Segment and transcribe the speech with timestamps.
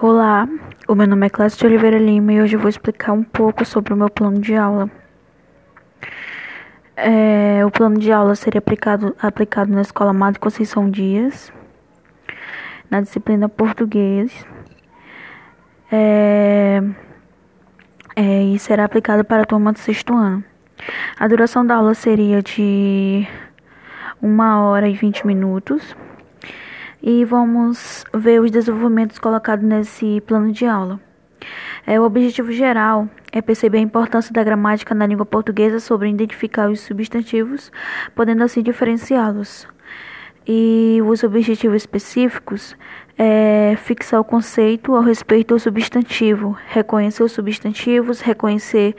[0.00, 0.48] Olá,
[0.86, 3.64] o meu nome é Cláudia de Oliveira Lima e hoje eu vou explicar um pouco
[3.64, 4.88] sobre o meu plano de aula.
[6.94, 11.52] É, o plano de aula seria aplicado, aplicado na Escola Madre Conceição Dias,
[12.88, 14.46] na disciplina Português,
[15.90, 16.80] é,
[18.14, 20.44] é, e será aplicado para a turma do sexto ano.
[21.18, 23.26] A duração da aula seria de
[24.22, 25.96] uma hora e vinte minutos
[27.02, 31.00] e vamos ver os desenvolvimentos colocados nesse plano de aula.
[31.86, 36.70] É, o objetivo geral é perceber a importância da gramática na língua portuguesa sobre identificar
[36.70, 37.72] os substantivos,
[38.14, 39.66] podendo assim diferenciá-los.
[40.46, 42.76] E os objetivos específicos
[43.16, 48.96] é fixar o conceito ao respeito do substantivo, reconhecer os substantivos, reconhecer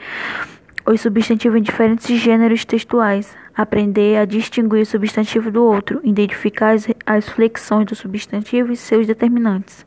[0.90, 6.88] os substantivos em diferentes gêneros textuais, aprender a distinguir o substantivo do outro, identificar as,
[7.06, 9.84] as flexões do substantivo e seus determinantes.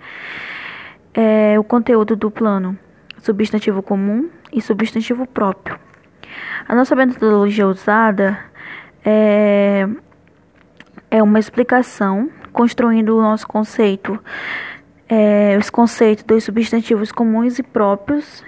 [1.13, 2.77] É, o conteúdo do plano:
[3.19, 5.77] substantivo comum e substantivo próprio.
[6.67, 8.39] A nossa metodologia usada
[9.03, 9.87] é,
[11.11, 14.19] é uma explicação construindo o nosso conceito
[15.07, 18.43] é, os conceitos dos substantivos comuns e próprios,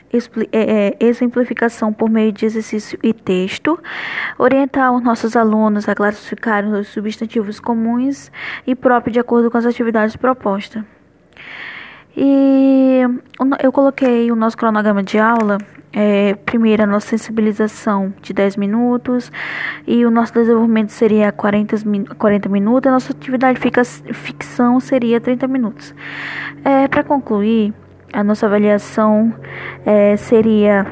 [0.52, 3.78] é, é, exemplificação por meio de exercício e texto,
[4.38, 8.31] orientar os nossos alunos a classificarem os substantivos comuns
[8.66, 10.83] e próprios de acordo com as atividades propostas.
[12.17, 13.02] E
[13.61, 15.58] eu coloquei o nosso cronograma de aula
[15.95, 19.31] é, primeiro a nossa sensibilização de 10 minutos
[19.88, 21.77] e o nosso desenvolvimento seria 40,
[22.17, 25.95] 40 minutos, a nossa atividade fica, ficção seria 30 minutos.
[26.65, 27.73] É, Para concluir,
[28.11, 29.33] a nossa avaliação
[29.85, 30.85] é, seria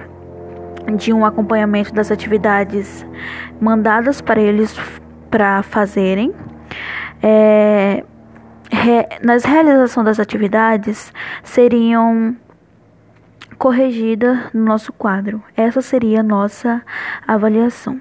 [0.96, 3.06] de um acompanhamento das atividades
[3.60, 4.74] mandadas para eles
[5.30, 6.34] para fazerem.
[7.22, 8.04] É,
[8.72, 12.36] re, nas realização das atividades seriam
[13.54, 15.44] corrigida no nosso quadro.
[15.56, 16.82] Essa seria a nossa
[17.28, 18.00] avaliação.